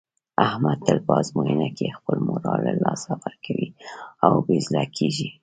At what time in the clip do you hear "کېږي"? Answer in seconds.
4.97-5.29